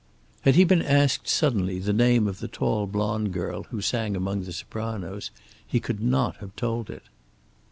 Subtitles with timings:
[0.41, 4.41] Had he been asked, suddenly, the name of the tall blonde girl who sang among
[4.45, 5.29] the sopranos,
[5.67, 7.03] he could not have told it.